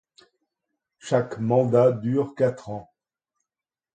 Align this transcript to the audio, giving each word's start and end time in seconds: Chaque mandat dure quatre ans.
Chaque 0.97 1.37
mandat 1.37 1.91
dure 1.91 2.33
quatre 2.33 2.69
ans. 2.71 2.91